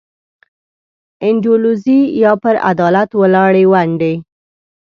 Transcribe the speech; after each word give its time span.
انډولیزي 1.27 1.99
یا 2.23 2.31
پر 2.43 2.55
عدالت 2.71 3.09
ولاړې 3.21 3.63
ونډې. 3.71 4.13